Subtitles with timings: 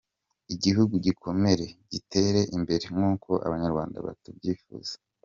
[0.53, 4.95] Igihugu gikomere, gitere imbere nkuko Abanyarwanda tubyifuza.